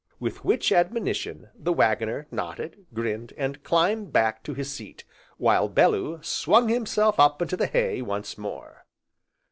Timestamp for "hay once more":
7.67-8.87